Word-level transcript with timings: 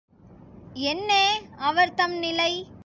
என்னே 0.73 1.25
அவர் 1.55 1.93
தம் 1.93 2.17
நிலை. 2.17 2.51